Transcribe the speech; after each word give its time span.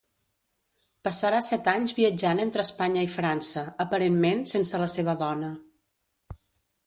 Passarà 1.07 1.41
set 1.47 1.67
anys 1.73 1.93
viatjant 1.99 2.41
entre 2.45 2.65
Espanya 2.69 3.03
i 3.07 3.11
França, 3.17 3.63
aparentment 3.85 4.43
sense 4.53 4.79
la 4.85 4.87
seva 4.95 5.15
dona. 5.23 5.51